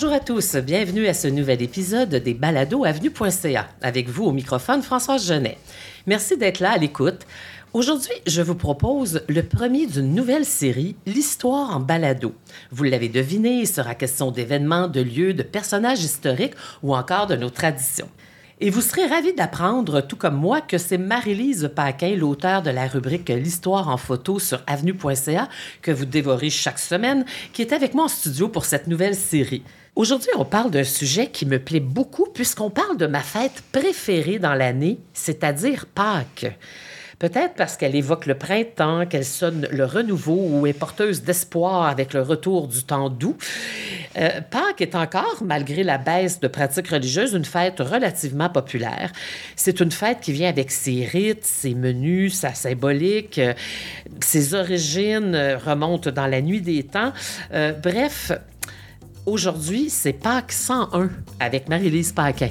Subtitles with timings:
[0.00, 3.66] Bonjour à tous, bienvenue à ce nouvel épisode des Balados Avenue.ca.
[3.82, 5.58] Avec vous au microphone, Françoise Genet.
[6.06, 7.26] Merci d'être là à l'écoute.
[7.72, 12.32] Aujourd'hui, je vous propose le premier d'une nouvelle série, L'histoire en balado.
[12.70, 17.34] Vous l'avez deviné, il sera question d'événements, de lieux, de personnages historiques ou encore de
[17.34, 18.08] nos traditions.
[18.60, 22.88] Et vous serez ravis d'apprendre, tout comme moi, que c'est Marie-Lise Paquin, l'auteur de la
[22.88, 25.48] rubrique L'histoire en photo sur avenue.ca,
[25.80, 29.62] que vous dévorez chaque semaine, qui est avec moi en studio pour cette nouvelle série.
[29.98, 34.38] Aujourd'hui, on parle d'un sujet qui me plaît beaucoup puisqu'on parle de ma fête préférée
[34.38, 36.56] dans l'année, c'est-à-dire Pâques.
[37.18, 42.14] Peut-être parce qu'elle évoque le printemps, qu'elle sonne le renouveau ou est porteuse d'espoir avec
[42.14, 43.36] le retour du temps doux.
[44.16, 49.10] Euh, Pâques est encore, malgré la baisse de pratiques religieuses, une fête relativement populaire.
[49.56, 53.40] C'est une fête qui vient avec ses rites, ses menus, sa symbolique.
[53.40, 53.52] Euh,
[54.20, 57.12] ses origines euh, remontent dans la nuit des temps.
[57.82, 58.30] bref,
[59.28, 62.48] aujourd'hui, c'est Pâques 101 avec Marie-Lise Paquin.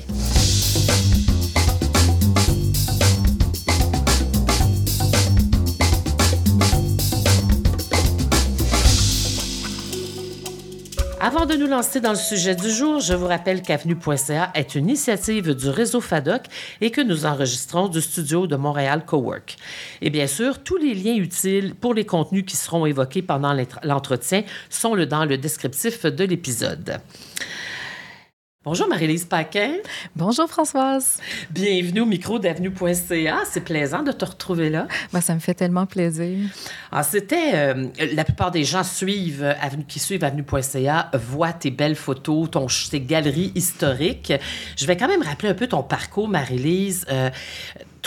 [11.28, 14.86] Avant de nous lancer dans le sujet du jour, je vous rappelle qu'Avenue.ca est une
[14.86, 16.44] initiative du réseau FADOC
[16.80, 19.58] et que nous enregistrons du studio de Montréal Cowork.
[20.02, 24.44] Et bien sûr, tous les liens utiles pour les contenus qui seront évoqués pendant l'entretien
[24.70, 27.02] sont dans le descriptif de l'épisode.
[28.68, 29.76] Bonjour Marie-Lise Paquin.
[30.14, 31.22] Bonjour Françoise.
[31.50, 33.38] Bienvenue au micro d'avenue.ca.
[33.50, 34.90] C'est plaisant de te retrouver là.
[35.14, 36.50] Ben, ça me fait tellement plaisir.
[36.92, 37.54] Ah, c'était.
[37.54, 39.54] Euh, la plupart des gens suivent, euh,
[39.88, 44.34] qui suivent avenue.ca voient tes belles photos, ton, tes galeries historiques.
[44.76, 47.06] Je vais quand même rappeler un peu ton parcours, Marie-Lise.
[47.10, 47.30] Euh,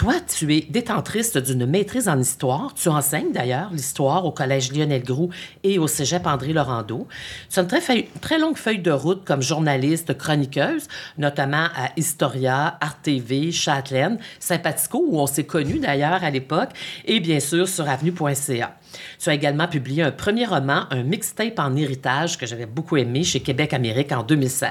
[0.01, 2.73] toi, tu es détentrice d'une maîtrise en histoire.
[2.73, 5.29] Tu enseignes d'ailleurs l'histoire au Collège Lionel Groux
[5.63, 7.07] et au Cégep André Laurando.
[7.51, 10.89] Tu as une très, longue feuille de route comme journaliste, chroniqueuse,
[11.19, 16.71] notamment à Historia, Art TV, Châtelaine, Sympathico, où on s'est connus d'ailleurs à l'époque,
[17.05, 18.80] et bien sûr sur avenue.ca.
[19.19, 23.25] Tu as également publié un premier roman, un mixtape en héritage que j'avais beaucoup aimé
[23.25, 24.71] chez Québec Amérique en 2016.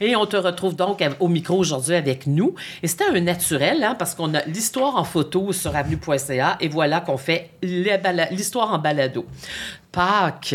[0.00, 2.54] Et on te retrouve donc au micro aujourd'hui avec nous.
[2.82, 7.00] Et c'était un naturel, hein, parce qu'on a l'histoire en photo sur avenue.ca et voilà
[7.00, 9.26] qu'on fait l'histoire en balado.
[9.92, 10.54] Pâques,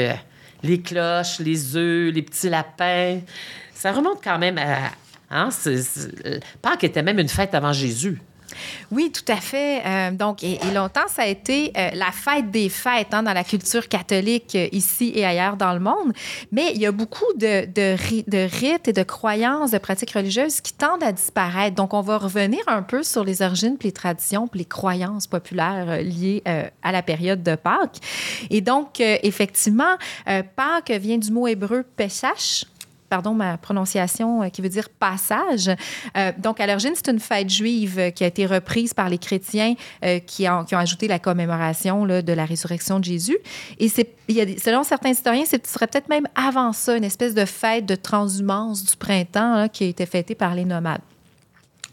[0.63, 3.19] les cloches, les œufs, les petits lapins.
[3.73, 4.91] Ça remonte quand même à.
[5.33, 5.49] Hein,
[6.61, 8.21] Pâques était même une fête avant Jésus.
[8.91, 9.81] Oui, tout à fait.
[9.85, 13.43] Euh, donc, et, longtemps, ça a été euh, la fête des fêtes hein, dans la
[13.43, 16.13] culture catholique euh, ici et ailleurs dans le monde.
[16.51, 17.65] Mais il y a beaucoup de,
[18.45, 21.75] rites et de croyances, de pratiques religieuses qui tendent à disparaître.
[21.75, 25.27] Donc, on va revenir un peu sur les origines, puis les traditions, puis les croyances
[25.27, 26.43] populaires liées
[26.83, 27.97] à la période de Pâques.
[28.49, 32.65] Et donc, effectivement, Pâques vient du mot hébreu pesach,
[33.11, 35.69] pardon ma prononciation, euh, qui veut dire passage.
[36.15, 39.17] Euh, donc, à l'origine, c'est une fête juive euh, qui a été reprise par les
[39.17, 39.75] chrétiens
[40.25, 43.37] qui, ont, ajouté la commémoration de la résurrection de Jésus.
[43.77, 44.07] Et c'est,
[44.63, 48.85] selon certains historiens, ce serait peut-être même avant ça, une espèce de fête de transhumance
[48.85, 51.01] du printemps qui a été fêtée par les nomades.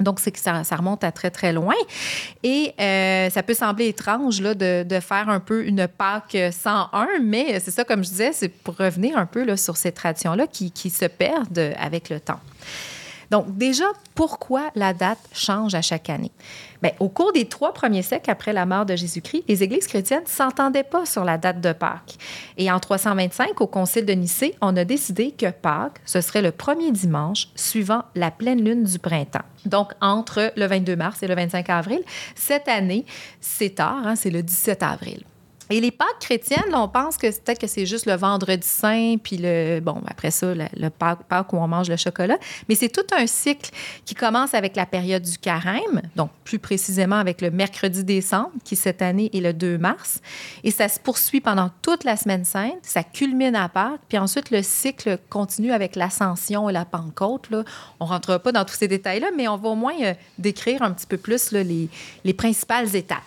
[0.00, 1.74] Donc, c'est que ça, remonte à très, très loin.
[2.42, 7.06] Et euh, ça peut sembler étrange là, de, de, faire un peu une Pâque 101,
[7.22, 10.46] mais c'est ça, comme je disais, c'est pour revenir un peu là, sur ces traditions-là
[10.46, 12.40] qui, qui se perdent avec le temps.
[13.30, 13.84] Donc, déjà,
[14.14, 16.32] pourquoi la date change à chaque année?
[16.82, 20.22] Bien, au cours des trois premiers siècles après la mort de Jésus-Christ, les églises chrétiennes
[20.24, 22.16] ne s'entendaient pas sur la date de Pâques.
[22.56, 26.52] Et en 325, au Concile de Nicée, on a décidé que Pâques, ce serait le
[26.52, 29.44] premier dimanche suivant la pleine lune du printemps.
[29.66, 32.00] Donc, entre le 22 mars et le 25 avril.
[32.34, 33.04] Cette année,
[33.40, 35.24] c'est tard, hein, c'est le 17 avril.
[35.70, 39.36] Et les Pâques chrétiennes, on pense que peut-être que c'est juste le vendredi saint, puis
[39.38, 42.38] le, bon, après ça, le, Pâques, où on mange le chocolat.
[42.68, 43.70] Mais c'est tout un cycle
[44.04, 48.76] qui commence avec la période du carême, donc plus précisément avec le mercredi décembre, qui
[48.76, 50.20] cette année est le 2 mars.
[50.64, 52.78] Et ça se poursuit pendant toute la semaine sainte.
[52.82, 54.00] Ça culmine à Pâques.
[54.08, 57.50] Puis ensuite, le cycle continue avec l'ascension et la Pentecôte.
[57.50, 57.64] Là.
[58.00, 60.82] On ne rentrera pas dans tous ces détails-là, mais on va au moins euh, décrire
[60.82, 61.88] un petit peu plus les,
[62.24, 63.22] les principales étapes.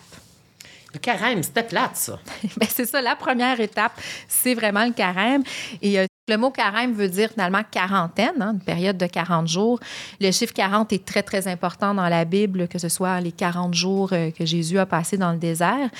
[0.94, 2.18] Le carême, c'était plate, ça.
[2.56, 3.92] Ben, c'est ça, la première étape,
[4.28, 5.42] c'est vraiment le carême.
[5.80, 9.80] Et euh, le mot carême veut dire finalement quarantaine, hein, une période de 40 jours.
[10.20, 13.74] Le chiffre 40 est très, très important dans la Bible, que ce soit les 40
[13.74, 15.90] jours euh, que Jésus a passés dans le désert.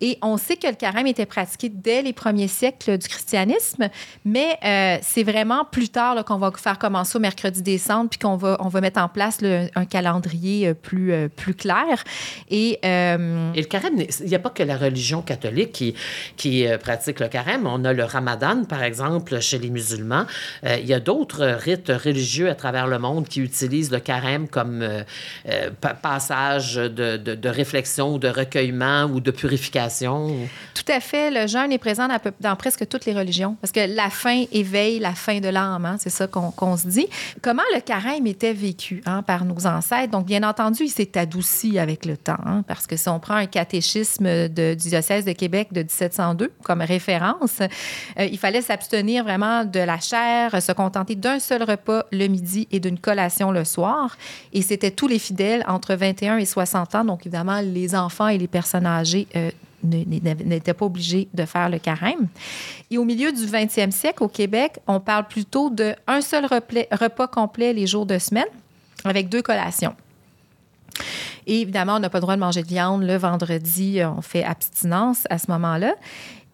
[0.00, 3.90] Et on sait que le carême était pratiqué dès les premiers siècles du christianisme,
[4.24, 8.36] mais euh, c'est vraiment plus tard qu'on va faire commencer au mercredi décembre, puis qu'on
[8.36, 12.02] va, on va mettre en place un calendrier euh, plus, plus clair.
[12.48, 15.94] Et, Et le carême, il n'y a pas que la religion catholique qui,
[16.38, 17.66] qui pratique le carême.
[17.66, 20.26] On a le ramadan, par exemple, chez les musulmans.
[20.64, 24.48] Euh, il y a d'autres rites religieux à travers le monde qui utilisent le carême
[24.48, 25.02] comme euh,
[25.48, 25.70] euh,
[26.02, 30.34] passage de, de, réflexion ou de recueillement ou de purification.
[30.74, 31.30] Tout à fait.
[31.30, 32.08] Le jeûne est présent
[32.40, 35.84] dans, presque toutes les religions parce que la fin éveille la fin de l'âme.
[35.84, 37.06] Hein, c'est ça qu'on se dit.
[37.42, 40.10] Comment le carême était vécu hein, par nos ancêtres?
[40.10, 43.34] Donc, bien entendu, il s'est adouci avec le temps hein, parce que si on prend
[43.34, 47.60] un catéchisme de, du diocèse de Québec de 1702 comme référence,
[48.18, 52.80] il fallait s'abstenir vraiment de la chair, se contenter d'un seul repas le midi et
[52.80, 54.16] d'une collation le soir.
[54.52, 57.04] Et c'était tous les fidèles entre 21 et 60 ans.
[57.04, 59.50] Donc, évidemment, les enfants et les personnes âgées euh,
[59.82, 62.28] n'étaient pas obligés de faire le carême.
[62.90, 67.72] Et au milieu du 20e siècle, au Québec, on parle plutôt d'un seul repas complet
[67.72, 68.46] les jours de semaine
[69.04, 69.94] avec deux collations.
[71.46, 74.00] Et évidemment, on n'a pas le droit de manger de viande le vendredi.
[74.04, 75.94] On fait abstinence à ce moment-là.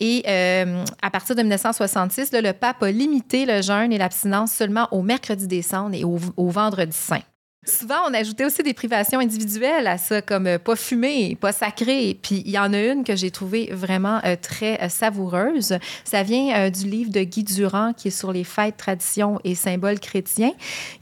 [0.05, 4.89] Et euh, à partir de 1966, le pape a limité le jeûne et l'abstinence seulement
[4.91, 7.21] au mercredi des cendres et au, au vendredi saint.
[7.65, 12.19] Souvent, on ajoutait aussi des privations individuelles à ça, comme euh, pas fumer, pas sacré.
[12.21, 15.79] Puis il y en a une que j'ai trouvée vraiment euh, très euh, savoureuse.
[16.03, 20.01] Ça vient du livre de Guy Durand qui est sur les fêtes, traditions et symboles
[20.01, 20.51] chrétiens,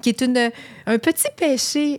[0.02, 0.50] qui est une,
[0.84, 1.96] un petit péché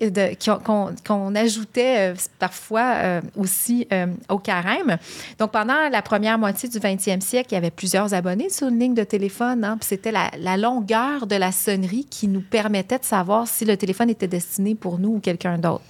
[0.64, 3.88] qu'on ajoutait parfois aussi
[4.30, 4.98] au carême.
[5.40, 8.80] Donc pendant la première moitié du 20e siècle, il y avait plusieurs abonnés sur une
[8.80, 9.64] ligne de téléphone.
[9.64, 13.76] Hein, c'était la, la longueur de la sonnerie qui nous permettait de savoir si le
[13.76, 15.84] téléphone était destiné pour nous ou quelqu'un d'autre.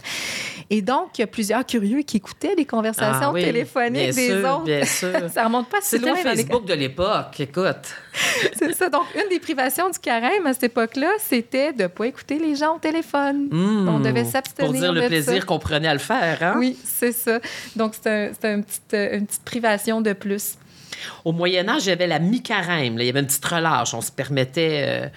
[0.74, 4.64] Et donc, il y a plusieurs curieux qui écoutaient les conversations ah téléphoniques des autres.
[4.64, 5.12] Bien sûr.
[5.34, 6.16] ça remonte pas si loin.
[6.16, 7.94] C'était Facebook de l'époque, écoute.
[8.58, 8.90] c'est ça.
[8.90, 12.56] Donc, une des privations du carême à cette époque-là, c'était de ne pas écouter les
[12.56, 13.50] gens au téléphone.
[13.52, 13.90] Hmm.
[13.90, 14.72] On devait s'abstenir.
[14.72, 16.38] Pour dire le plaisir qu'on prenait à le faire.
[16.42, 16.56] Hein?
[16.58, 17.42] Oui, c'est ça.
[17.76, 18.10] Donc, c'est
[18.46, 20.56] un, une, petite, une petite privation de plus.
[21.26, 22.96] Au Moyen Âge, il y avait la mi-carême.
[22.98, 23.94] Il y avait une petite relâche.
[23.94, 24.86] On se permettait...
[24.88, 25.10] Euh,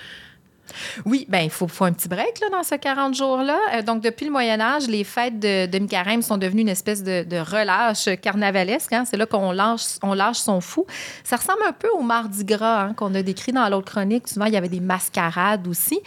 [1.04, 3.58] oui, ben il faut, faut, un petit break là, dans ces 40 jours-là.
[3.74, 7.02] Euh, donc, depuis le Moyen Âge, les fêtes de, de mi-carême sont devenues une espèce
[7.02, 8.92] de, relâche carnavalesque.
[8.92, 9.04] Hein.
[9.04, 10.86] C'est là qu'on lâche, on lâche son fou.
[11.24, 14.28] Ça ressemble un peu au Mardi Gras hein, qu'on a décrit dans l'autre chronique.
[14.28, 16.00] Souvent, il y avait des mascarades aussi.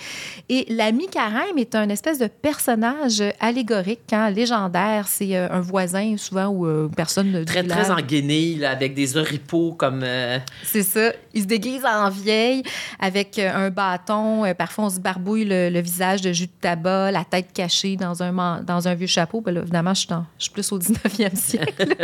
[0.50, 5.08] Et la mi-carême est un espèce de personnage allégorique, hein, légendaire.
[5.08, 9.18] C'est euh, un voisin, souvent, ou euh, une personne de Très, très engainé, avec des
[9.18, 10.06] oripeaux comme...
[10.64, 11.14] C'est ça.
[11.34, 12.64] Il se déguise en vieille
[13.00, 17.54] avec un bâton parfois, on se barbouille le, visage de jus de tabac, la tête
[17.54, 19.42] cachée dans un, dans un vieux chapeau.
[19.42, 20.08] Ben évidemment, je
[20.38, 21.96] suis, plus au 19e siècle.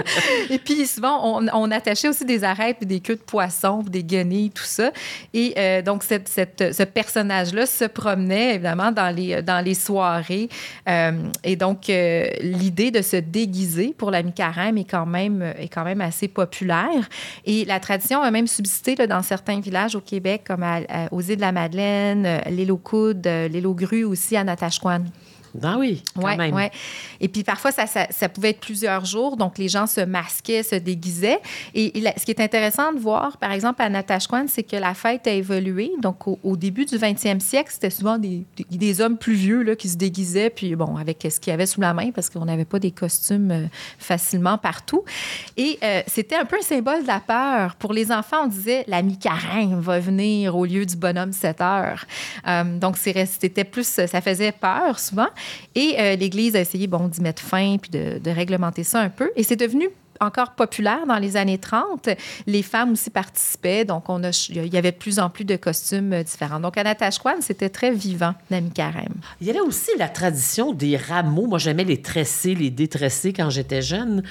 [0.50, 4.51] et puis, souvent, on, attachait aussi des arêtes, puis des queues de poisson, des guenilles,
[4.51, 4.92] tout ça.
[5.34, 10.50] Et euh, donc, ce personnage-là se promenait, évidemment, dans les, dans les soirées.
[10.88, 11.12] Euh,
[11.44, 15.84] et donc, euh, l'idée de se déguiser pour la mi-carême est, quand même, est quand
[15.84, 17.10] même assez populaire.
[17.45, 20.63] Et la tradition a même subsisté dans certains villages au Québec, comme
[21.12, 25.03] aux îles de la Madeleine, l'île aux coudes, l'île aux grues aussi à Natashquan.
[25.55, 26.53] Ben oui, quand ouais, même.
[26.53, 26.71] Ouais.
[27.21, 30.75] Et puis parfois, ça, ça, pouvait être plusieurs jours, donc les gens se masquaient, se
[30.75, 31.39] déguisaient.
[31.75, 35.27] Et, ce qui est intéressant de voir, par exemple, à Natashquan, c'est que la fête
[35.27, 35.91] a évolué.
[36.01, 39.89] Donc au, début du 20e siècle, c'était souvent des, des, hommes plus vieux là, qui
[39.89, 42.65] se déguisaient, puis bon, avec ce qu'il y avait sous la main, parce qu'on n'avait
[42.65, 43.65] pas des costumes euh,
[43.99, 45.03] facilement partout.
[45.57, 47.75] Et euh, c'était un peu un symbole de la peur.
[47.75, 52.06] Pour les enfants, on disait la mi-carême va venir au lieu du bonhomme 7 heures.
[52.47, 55.28] Euh, donc c'était plus, ça faisait peur souvent.
[55.76, 59.31] Et euh, l'Église a essayé, bon, d'y mettre fin puis de, réglementer ça un peu.
[59.35, 62.09] Et c'est devenu encore populaire dans les années 30.
[62.47, 65.56] Les femmes aussi participaient, donc on a, il y avait de plus en plus de
[65.56, 66.59] costumes euh, différents.
[66.59, 69.14] Donc à Natashquan, c'était très vivant, Nami Carême.
[69.42, 71.47] Il y avait aussi la tradition des rameaux.
[71.47, 74.23] Moi, j'aimais les tresser, les détresser quand j'étais jeune.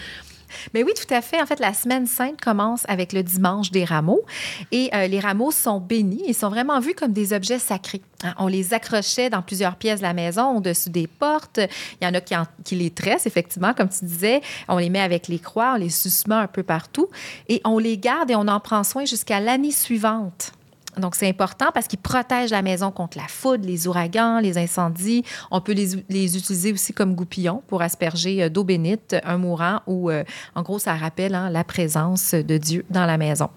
[0.75, 1.40] Mais oui, tout à fait.
[1.40, 4.23] En fait, la semaine sainte commence avec le dimanche des rameaux.
[4.71, 8.02] Et euh, les rameaux sont bénis et sont vraiment vus comme des objets sacrés.
[8.25, 11.61] Hein, on les accrochait dans plusieurs pièces de la maison, au-dessus des portes.
[12.00, 14.40] Il y en a qui, qui, les tressent, effectivement, comme tu disais.
[14.68, 17.09] On les met avec les croix, on les suspend un peu partout.
[17.49, 20.52] Et on les garde et on en prend soin jusqu'à l'année suivante.
[20.99, 25.25] Donc, c'est important parce qu'ils protègent la maison contre la foudre, les ouragans, les incendies.
[25.50, 25.94] On peut les,
[26.37, 30.78] utiliser aussi comme goupillons pour asperger euh, d'eau bénite un mourant ou, euh, en gros,
[30.78, 33.49] ça rappelle hein, la présence de Dieu dans la maison.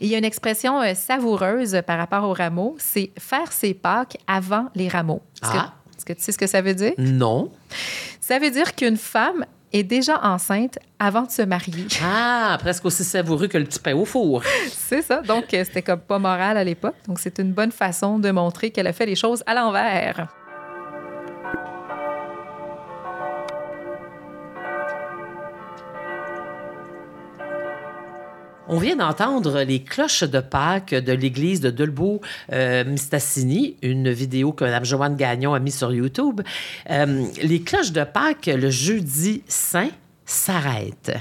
[0.00, 4.18] il y a une expression euh, savoureuse par rapport aux rameaux, c'est faire ses Pâques
[4.26, 5.22] avant les rameaux.
[5.42, 5.74] Ah.
[5.96, 6.92] Est-ce que tu sais ce que ça veut dire?
[6.98, 7.50] Non.
[8.20, 11.86] Ça veut dire qu'une femme est déjà enceinte avant de se marier.
[12.02, 14.42] Ah, presque aussi savoureux que le petit pain au four.
[14.68, 15.20] c'est ça.
[15.22, 16.96] Donc, euh, c'était comme pas moral à l'époque.
[17.06, 20.28] Donc, c'est une bonne façon de montrer qu'elle a fait les choses à l'envers.
[28.70, 34.84] On vient d'entendre les cloches de Pâques de l'église de Dolbeau-Mistassini, une vidéo que Mme
[34.84, 36.42] Joanne Gagnon a mise sur YouTube.
[36.90, 39.88] Euh, les cloches de Pâques, le jeudi saint,
[40.26, 41.16] s'arrêtent.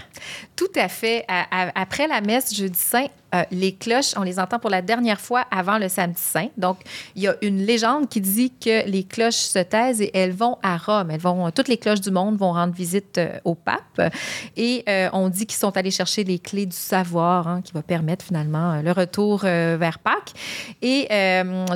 [0.57, 1.23] Tout à fait.
[1.29, 5.45] après la messe jeudi saint, euh, les cloches, on les entend pour la dernière fois
[5.51, 6.47] avant le samedi saint.
[6.57, 6.77] Donc,
[7.15, 10.57] il y a une légende qui dit que les cloches se taisent et elles vont
[10.63, 11.11] à Rome.
[11.11, 14.13] Elles vont, toutes les cloches du monde vont rendre visite euh, au pape.
[14.55, 17.81] Et euh, on dit qu'ils sont allés chercher les clés du savoir hein, qui va
[17.81, 20.33] permettre finalement le retour vers Pâques.
[20.81, 21.07] Et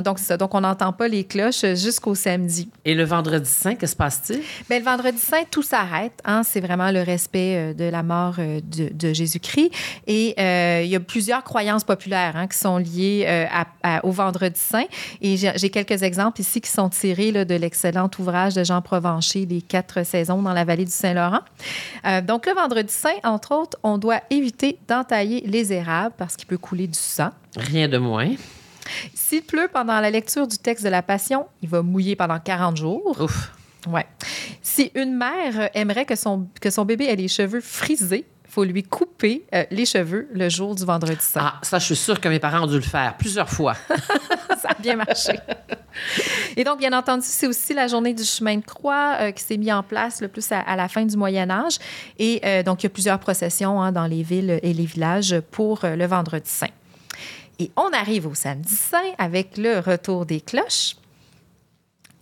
[0.02, 0.36] donc, c'est ça.
[0.36, 2.68] Donc, on n'entend pas les cloches jusqu'au samedi.
[2.84, 4.40] Et le vendredi saint, que se passe-t-il?
[4.68, 6.18] Bien, le vendredi saint, tout s'arrête.
[6.24, 6.42] Hein.
[6.44, 9.70] C'est vraiment le respect de la mort de, de Jésus-Christ.
[10.06, 11.00] Et il y a
[11.42, 14.84] plusieurs croyances populaires hein, qui sont liées euh, au Vendredi saint.
[15.20, 19.62] Et j'ai quelques exemples ici qui sont tirés de l'excellent ouvrage de Jean Provencher, Les
[19.62, 21.40] quatre saisons dans la vallée du Saint-Laurent.
[22.06, 26.46] Euh, donc, le Vendredi saint, entre autres, on doit éviter d'entailler les érables parce qu'il
[26.46, 27.30] peut couler du sang.
[27.56, 28.30] Rien de moins.
[29.14, 32.76] S'il pleut pendant la lecture du texte de la Passion, il va mouiller pendant 40
[32.76, 33.16] jours.
[33.20, 33.52] Ouf.
[33.88, 34.06] Ouais.
[34.62, 38.82] Si une mère aimerait que son, que son bébé ait les cheveux frisés, faut lui
[38.82, 41.40] couper euh, les cheveux le jour du vendredi saint.
[41.42, 43.74] Ah, ça, je suis sûre que mes parents ont dû le faire plusieurs fois.
[44.60, 45.38] ça a bien marché.
[46.58, 49.56] Et donc, bien entendu, c'est aussi la journée du chemin de croix euh, qui s'est
[49.56, 51.78] mis en place le plus à, la fin du Moyen Âge.
[52.18, 55.40] Et euh, donc, il y a plusieurs processions hein, dans les villes et les villages
[55.50, 56.66] pour le vendredi saint.
[57.58, 60.96] Et on arrive au samedi saint avec le retour des cloches.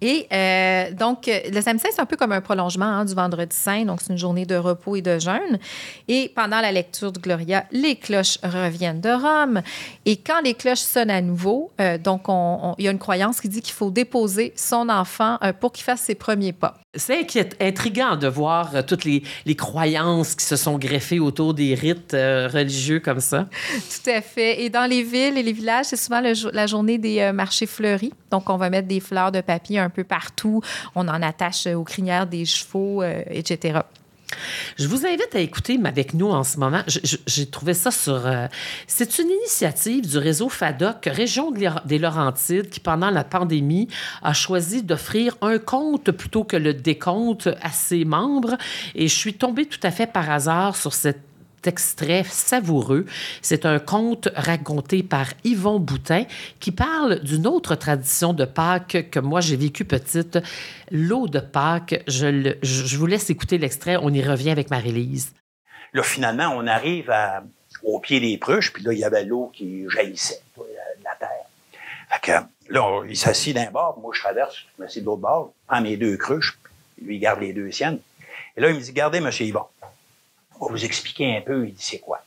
[0.01, 3.55] Et euh, donc, le samedi saint, c'est un peu comme un prolongement hein, du vendredi
[3.55, 3.85] saint.
[3.85, 5.59] Donc, c'est une journée de repos et de jeûne.
[6.09, 9.63] Et pendant la lecture du Gloria, les cloches reviennent de Rome.
[10.07, 12.23] Et quand les cloches sonnent à nouveau, euh, donc,
[12.79, 15.85] il y a une croyance qui dit qu'il faut déposer son enfant euh, pour qu'il
[15.85, 16.81] fasse ses premiers pas.
[16.97, 17.25] C'est
[17.61, 19.23] intriguant de voir euh, toutes les,
[19.55, 23.47] croyances qui se sont greffées autour des rites euh, religieux comme ça.
[23.73, 24.63] Tout à fait.
[24.63, 28.13] Et dans les villes et les villages, c'est souvent la journée des euh, marchés fleuris.
[28.33, 30.63] Donc, on va mettre des fleurs de papier un peu partout.
[30.95, 33.81] On en attache aux crinières des chevaux, etc.
[34.77, 36.83] Je vous invite à écouter avec nous en ce moment.
[36.87, 38.27] J'ai trouvé ça sur.
[38.27, 38.47] Euh,
[38.87, 41.53] c'est une initiative du réseau FADOC, Région
[41.85, 43.89] des Laurentides, qui, pendant la pandémie,
[44.23, 48.57] a choisi d'offrir un compte plutôt que le décompte à ses membres.
[48.95, 51.30] Et je suis tombée tout à fait par hasard sur cette
[51.67, 53.07] extrait savoureux.
[53.43, 56.25] C'est un conte raconté par Yvon Boutin
[56.59, 60.39] qui parle d'une autre tradition de Pâques que moi j'ai vécue petite,
[60.91, 62.03] l'eau de Pâques.
[62.07, 65.33] Je, vous laisse écouter l'extrait, on y revient avec Marie-Lise.
[65.93, 67.13] Là, finalement, on arrive
[67.83, 71.29] au pied des pruches, puis là, il y avait l'eau qui jaillissait de la terre.
[72.11, 75.53] Fait que là, il s'assit d'un bord, moi je traverse, je m'assieds de l'autre bord,
[75.67, 76.59] prends mes deux cruches,
[77.01, 77.99] lui il garde les deux siennes.
[78.57, 79.65] Et là, il me dit, gardez, monsieur Yvon
[80.61, 82.23] va vous expliquer un peu, il dit c'est quoi?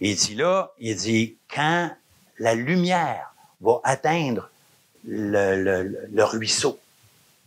[0.00, 1.90] Il dit là, il dit quand
[2.38, 4.50] la lumière va atteindre
[5.06, 6.78] le, ruisseau,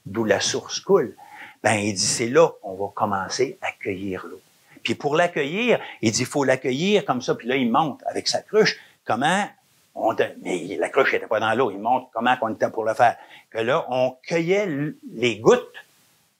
[0.06, 1.16] d'où la source coule,
[1.64, 4.42] ben il dit c'est là qu'on va commencer à cueillir l'eau.
[4.84, 7.36] Puis pour l'accueillir, il dit il faut l'accueillir comme ça.
[7.36, 8.78] Puis là il monte avec sa cruche.
[9.06, 9.48] Comment
[9.96, 11.72] on mais la cruche n'était pas dans l'eau.
[11.72, 13.18] Il montre comment on était pour le faire.
[13.50, 14.68] Que là on cueillait
[15.14, 15.74] les gouttes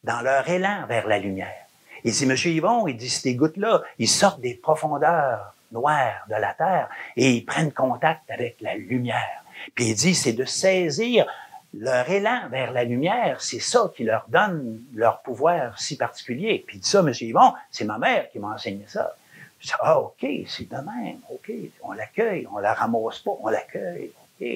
[0.04, 1.67] dans leur élan vers la lumière.
[2.08, 6.54] Il dit, Monsieur Yvon, il dit, ces gouttes-là, ils sortent des profondeurs noires de la
[6.54, 6.88] terre
[7.18, 9.44] et ils prennent contact avec la lumière.
[9.76, 11.26] Puis il dit, c'est de saisir
[11.74, 16.64] leur élan vers la lumière, c'est ça qui leur donne leur pouvoir si particulier.
[16.66, 19.14] Puis il dit ça, Monsieur Yvon, c'est ma mère qui m'a enseigné ça.
[19.60, 21.52] Je dis, ah, OK, c'est de même, OK,
[21.84, 24.48] on l'accueille, on la ramasse pas, on l'accueille, OK,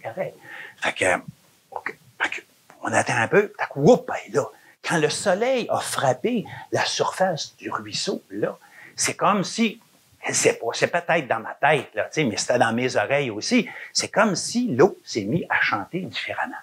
[0.00, 0.36] correct.
[0.76, 1.22] Fait que,
[1.72, 2.42] OK, fait que
[2.82, 4.46] on attend un peu, tac, whoop, là,
[4.82, 8.58] quand le soleil a frappé la surface du ruisseau, là,
[8.96, 9.80] c'est comme si,
[10.32, 14.68] c'est peut-être dans ma tête, là, mais c'était dans mes oreilles aussi, c'est comme si
[14.68, 16.56] l'eau s'est mise à chanter différemment.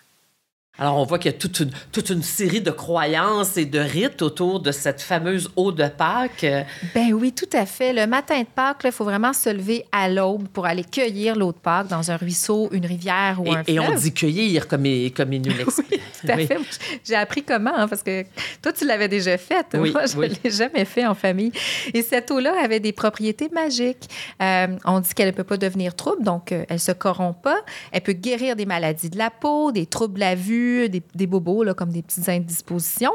[0.79, 3.79] Alors, on voit qu'il y a toute une, toute une série de croyances et de
[3.79, 6.45] rites autour de cette fameuse eau de Pâques.
[6.93, 7.93] Ben oui, tout à fait.
[7.93, 11.51] Le matin de Pâques, il faut vraiment se lever à l'aube pour aller cueillir l'eau
[11.51, 13.75] de Pâques dans un ruisseau, une rivière ou et, un fleuve.
[13.75, 14.83] Et on dit cueillir comme,
[15.15, 15.87] comme il nous l'explique.
[15.91, 16.59] oui, tout à fait.
[17.03, 18.23] J'ai appris comment, hein, parce que
[18.61, 19.67] toi, tu l'avais déjà faite.
[19.73, 21.51] Oui, Moi, je ne l'ai jamais fait en famille.
[21.93, 24.09] Et cette eau-là avait des propriétés magiques.
[24.43, 27.41] Euh, on dit qu'elle ne peut pas devenir trouble, donc euh, elle ne se corrompt
[27.41, 27.57] pas.
[27.91, 31.63] Elle peut guérir des maladies de la peau, des troubles de la vue, des, bobos,
[31.63, 33.13] là, comme des petites indispositions.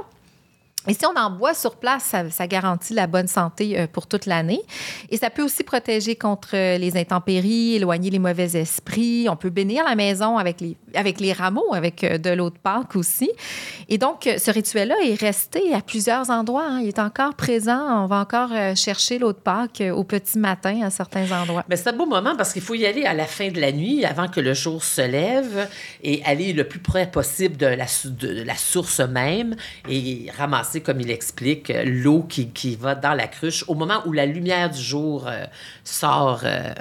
[0.89, 4.27] Et si on en boit sur place, ça, garantit la bonne santé euh, pour toute
[4.27, 4.61] l'année.
[5.11, 9.29] Et ça peut aussi protéger contre euh, les intempéries, éloigner les mauvais esprits.
[9.31, 12.59] On peut bénir la maison avec les, avec les rameaux, avec euh, de l'eau de
[12.59, 13.31] Pâques aussi.
[13.89, 16.67] Et donc, ce rituel-là est resté à plusieurs endroits.
[16.69, 16.81] hein.
[16.81, 18.03] Il est encore présent.
[18.03, 21.65] On va encore chercher l'eau de Pâques au petit matin à certains endroits.
[21.69, 23.71] Mais c'est un beau moment parce qu'il faut y aller à la fin de la
[23.71, 25.69] nuit, avant que le jour se lève,
[26.03, 29.55] et aller le plus près possible de la source même
[29.89, 34.03] et ramasser, comme il explique, euh, l'eau qui, qui va dans la cruche au moment
[34.07, 35.45] où la lumière du jour euh,
[35.85, 36.43] sort.
[36.45, 36.73] euh,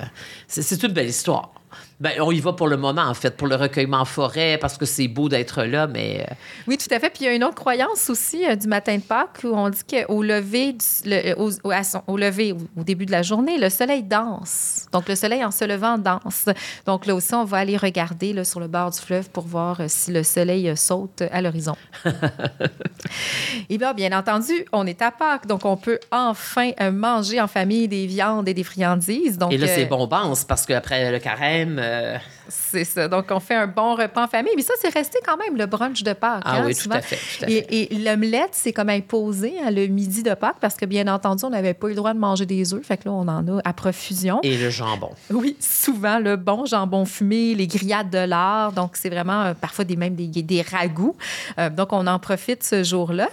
[0.48, 1.54] c'est, c'est une belle histoire.
[2.02, 4.76] Ben, on y va pour le moment, en fait, pour le recueillement en forêt, parce
[4.76, 6.34] que c'est beau d'être là, mais euh,
[6.68, 7.12] Oui, tout à fait.
[7.12, 9.70] Puis il y a une autre croyance aussi euh, du matin de Pâques où on
[9.70, 13.60] dit qu'au lever, du- le- au, à son- au lever, au, début de la journée,
[13.60, 14.88] le soleil danse.
[14.92, 16.46] Donc le soleil en se levant danse.
[16.88, 19.80] Donc là aussi, on va aller regarder là, sur le bord du fleuve pour voir
[19.82, 21.76] euh, si le soleil euh, saute à l'horizon.
[23.70, 27.48] Et bien, bien entendu, on est à Pâques, donc on peut enfin euh, manger en
[27.48, 29.38] famille des viandes et des friandises.
[29.38, 32.18] Donc, et là, c'est euh, bombance, parce qu'après le carême, euh,
[32.48, 33.08] c'est ça.
[33.08, 34.54] Donc, on fait un bon repas en famille.
[34.56, 36.42] Mais ça, c'est resté quand même le brunch de Pâques.
[36.46, 37.16] ah hein, oui, tout à fait.
[37.16, 37.54] Tout à fait.
[37.54, 41.46] Et, et l'omelette, c'est comme imposé hein, le midi de Pâques parce que, bien entendu,
[41.46, 42.86] on n'avait pas eu le droit de manger des œufs.
[42.86, 44.40] Fait que là, on en a à profusion.
[44.44, 45.12] Et le jambon.
[45.30, 48.72] Oui, souvent le bon jambon fumé, les grillades de l'art.
[48.72, 51.16] Donc, c'est vraiment euh, parfois des, même des, des ragoûts.
[51.60, 53.30] Euh, donc, on en profite ce jour-là.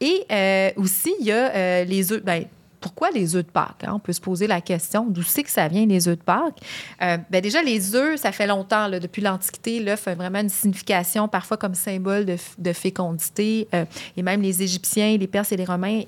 [0.00, 2.22] Et euh, aussi, il y a les œufs.
[2.22, 2.44] Ben,
[2.80, 3.84] pourquoi les œufs de Pâques?
[3.84, 3.92] hein?
[3.94, 6.60] On peut se poser la question, d'où c'est que ça vient, les œufs de Pâques?
[7.02, 11.28] Euh, ben déjà, les œufs, ça fait longtemps, depuis l'Antiquité, l'œuf a vraiment une signification,
[11.28, 13.68] parfois comme symbole de, fécondité.
[13.74, 13.84] Euh,
[14.16, 16.02] et même les Égyptiens, les Perses et les Romains,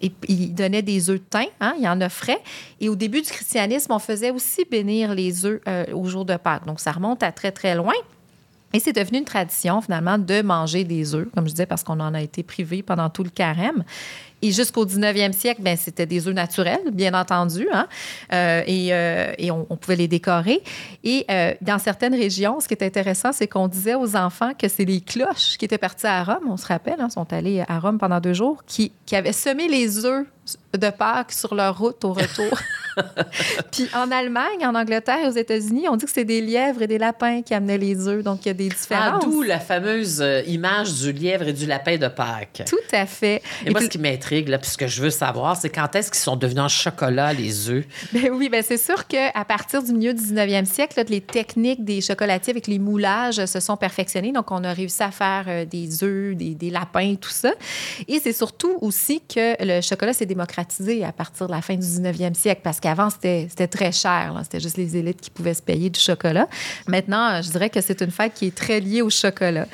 [0.00, 2.42] et- ils donnaient des œufs de thym, hein, ils en offraient.
[2.80, 6.36] Et au début du christianisme, on faisait aussi bénir les œufs euh, au jour de
[6.36, 6.66] Pâques.
[6.66, 7.94] Donc, ça remonte à très, très loin.
[8.74, 12.00] Et c'est devenu une tradition, finalement, de manger des œufs, comme je disais, parce qu'on
[12.00, 13.84] en a été privé pendant tout le carême.
[14.42, 17.86] Et jusqu'au 19e siècle, ben, c'était des œufs naturels, bien entendu, hein?
[18.32, 20.62] Euh, et, euh, on pouvait les décorer.
[21.04, 24.66] Et euh, dans certaines régions, ce qui est intéressant, c'est qu'on disait aux enfants que
[24.66, 27.78] c'est les cloches qui étaient parties à Rome, on se rappelle, hein, sont allés à
[27.78, 30.26] Rome pendant deux jours, qui, qui avaient semé les œufs
[30.76, 32.58] de Pâques sur leur route au retour.
[33.72, 36.98] Puis en Allemagne, en Angleterre, aux États-Unis, on dit que c'est des lièvres et des
[36.98, 38.22] lapins qui amenaient les œufs.
[38.22, 39.24] Donc, il y a des Ah, différences.
[39.24, 42.62] d'où la fameuse euh, image du lièvre et du lapin de Pâques.
[42.66, 43.42] Tout à fait.
[43.66, 46.10] Et moi, ce qui m'intrigue, là, puis ce que je veux savoir, c'est quand est-ce
[46.10, 47.84] qu'ils sont devenus en chocolat, les œufs?
[48.12, 51.84] Ben oui, ben c'est sûr qu'à partir du milieu du 19e siècle, là, les techniques
[51.84, 54.32] des chocolatiers avec les moulages se sont perfectionnées.
[54.32, 57.52] Donc, on a réussi à faire euh, des œufs, des, des lapins, tout ça.
[58.08, 61.86] Et c'est surtout aussi que le chocolat s'est démocratisé à partir de la fin du
[61.86, 64.38] 19e siècle parce qu'avant, c'était très cher.
[64.42, 66.46] C'était juste les élites qui pouvaient se payer du chocolat.
[66.86, 69.66] Maintenant, euh, je dirais que c'est une fête qui est très liée au chocolat.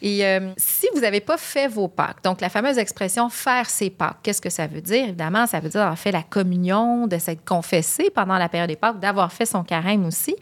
[0.00, 3.90] Et euh, si vous n'avez pas fait vos Pâques, donc la fameuse expression faire ses
[3.90, 5.04] Pâques, qu'est-ce que ça veut dire?
[5.04, 8.76] Évidemment, ça veut dire avoir fait la communion, de s'être confessé pendant la période des
[8.76, 10.34] Pâques, d'avoir fait son carême aussi.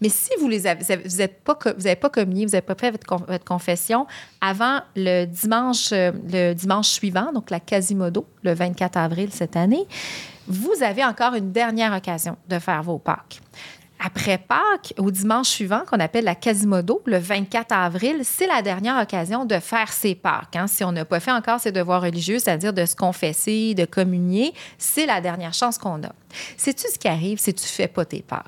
[0.00, 2.74] Mais si vous les vous avez- vous n'êtes pas, vous pas communié, vous n'avez pas
[2.74, 4.06] fait votre, votre confession
[4.40, 9.86] avant le dimanche, euh, le dimanche suivant, donc la Quasimodo, le 24 avril cette année,
[10.48, 13.40] vous avez encore une dernière occasion de faire vos Pâques.
[13.98, 19.00] Après Pâques, au dimanche suivant, qu'on appelle la Quasimodo, le 24 avril, c'est la dernière
[19.00, 20.54] occasion de faire ses Pâques.
[20.54, 20.66] hein.
[20.66, 24.52] Si on n'a pas fait encore ses devoirs religieux, c'est-à-dire de se confesser, de communier,
[24.76, 26.12] c'est la dernière chance qu'on a.
[26.58, 28.44] Sais-tu ce qui arrive si tu fais pas tes Pâques?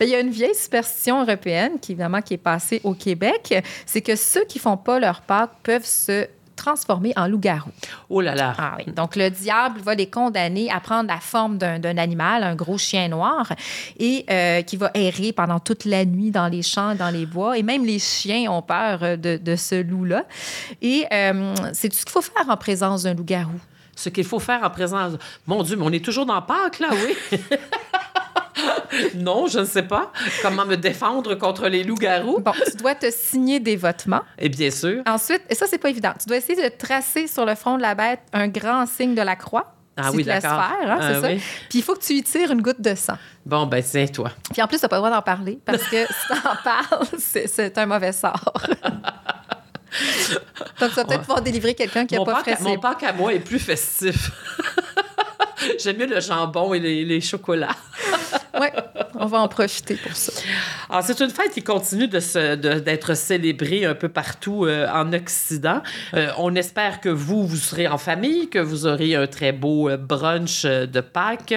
[0.00, 3.54] Il y a une vieille superstition européenne qui, évidemment, qui est passée au Québec,
[3.86, 7.70] c'est que ceux qui font pas leur Pâques peuvent se transformer en loup-garou.
[8.08, 8.54] Oh là là!
[8.58, 8.92] Ah oui.
[8.92, 12.78] Donc, le diable va les condamner à prendre la forme d'un d'un animal, un gros
[12.78, 13.52] chien noir,
[13.98, 17.58] et euh, qui va errer pendant toute la nuit dans les champs, dans les bois.
[17.58, 20.24] Et même les chiens ont peur euh, de, de ce loup-là.
[20.82, 23.60] Et euh, c'est tout ce qu'il faut faire en présence d'un loup-garou.
[23.96, 25.12] Ce qu'il faut faire en présence.
[25.46, 27.38] Mon Dieu, mais on est toujours dans Pâques, là, oui?
[29.14, 30.12] non, je ne sais pas.
[30.42, 32.40] Comment me défendre contre les loups-garous?
[32.40, 34.20] Bon, tu dois te signer dévotement.
[34.38, 35.02] Et bien sûr.
[35.06, 36.12] Ensuite, et ça, c'est pas évident.
[36.20, 39.22] Tu dois essayer de tracer sur le front de la bête un grand signe de
[39.22, 39.70] la croix.
[39.96, 40.50] Ah oui, d'accord.
[40.52, 41.28] hein, c'est Ah ça?
[41.28, 41.40] oui.
[41.70, 43.16] Puis il faut que tu y tires une goutte de sang.
[43.46, 44.30] Bon, ben, c'est toi.
[44.52, 46.56] Puis en plus, tu n'as pas le droit d'en parler parce que si tu en
[46.64, 48.52] parles, c'est un mauvais sort.
[50.80, 53.32] Donc, tu vas peut-être pouvoir délivrer quelqu'un qui n'a pas fait mon Pâques à moi
[53.32, 54.32] est plus festif.
[55.78, 57.68] J'aime mieux le jambon et les, les chocolats.
[58.60, 58.68] Oui,
[59.14, 60.32] on va en profiter pour ça.
[60.88, 65.12] Alors, c'est une fête qui continue d'être de d'être célébrée un peu partout euh, en
[65.12, 65.82] Occident.
[66.14, 69.88] Euh, on espère que vous, vous serez en famille, que vous aurez un très beau
[69.88, 71.54] euh, brunch de Pâques.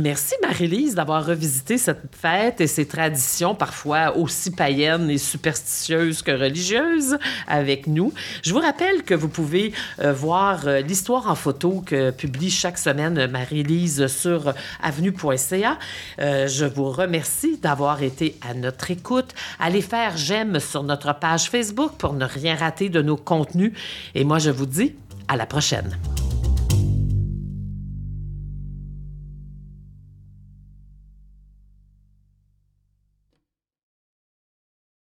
[0.00, 6.30] merci, Marie-Lise, d'avoir revisité cette fête et ses traditions, parfois aussi païennes et superstitieuses que
[6.30, 8.12] religieuses, avec nous.
[8.42, 14.06] Je vous rappelle que vous pouvez voir l'histoire en photo que publie chaque semaine Marie-Lise
[14.06, 15.73] sur avenue.ca.
[16.18, 19.34] je vous remercie d'avoir été à notre écoute.
[19.58, 23.72] Allez faire j'aime sur notre page Facebook pour ne rien rater de nos contenus.
[24.14, 24.94] Et moi, je vous dis
[25.28, 25.96] à la prochaine.